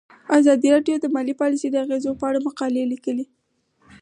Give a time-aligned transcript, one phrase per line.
[0.37, 3.25] ازادي راډیو د مالي پالیسي د اغیزو په اړه مقالو لیکلي.